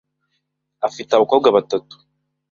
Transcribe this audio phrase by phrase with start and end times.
[0.87, 1.95] Afite abakobwa batatu.